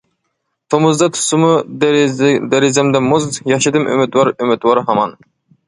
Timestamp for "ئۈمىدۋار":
3.93-4.35, 4.35-4.85